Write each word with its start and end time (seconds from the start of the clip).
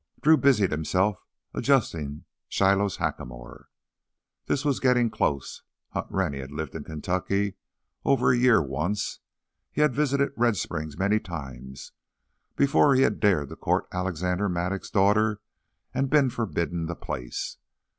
Drew 0.19 0.35
busied 0.35 0.71
himself 0.71 1.23
adjusting 1.53 2.25
Shiloh's 2.49 2.95
hackamore. 2.97 3.69
This 4.47 4.65
was 4.65 4.79
getting 4.79 5.11
close. 5.11 5.61
Hunt 5.89 6.07
Rennie 6.09 6.39
had 6.39 6.49
lived 6.51 6.73
in 6.73 6.83
Kentucky 6.83 7.53
over 8.03 8.31
a 8.31 8.35
year 8.35 8.63
once. 8.63 9.19
He 9.71 9.81
had 9.81 9.93
visited 9.93 10.31
Red 10.35 10.57
Springs 10.57 10.97
many 10.97 11.19
times 11.19 11.91
before 12.55 12.95
he 12.95 13.03
had 13.03 13.19
dared 13.19 13.49
to 13.49 13.55
court 13.55 13.85
Alexander 13.91 14.49
Mattock's 14.49 14.89
daughter 14.89 15.39
and 15.93 16.09
been 16.09 16.31
forbidden 16.31 16.87
the 16.87 16.95
place. 16.95 17.57